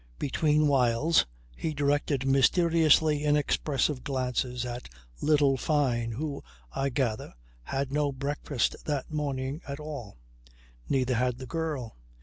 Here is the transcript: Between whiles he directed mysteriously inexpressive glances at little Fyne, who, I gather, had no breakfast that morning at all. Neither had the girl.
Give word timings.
Between 0.17 0.67
whiles 0.67 1.27
he 1.55 1.75
directed 1.75 2.25
mysteriously 2.25 3.23
inexpressive 3.23 4.03
glances 4.03 4.65
at 4.65 4.89
little 5.21 5.57
Fyne, 5.57 6.13
who, 6.13 6.43
I 6.71 6.89
gather, 6.89 7.35
had 7.65 7.91
no 7.93 8.11
breakfast 8.11 8.75
that 8.85 9.11
morning 9.11 9.61
at 9.67 9.79
all. 9.79 10.17
Neither 10.89 11.13
had 11.13 11.37
the 11.37 11.45
girl. 11.45 11.97